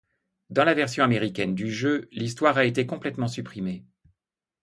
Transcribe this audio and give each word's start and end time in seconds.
Dans 0.49 0.63
la 0.65 0.73
version 0.73 1.03
américaine 1.03 1.53
du 1.53 1.71
jeu, 1.71 2.09
l'histoire 2.11 2.57
a 2.57 2.65
été 2.65 2.87
complètement 2.87 3.27
supprimée. 3.27 3.85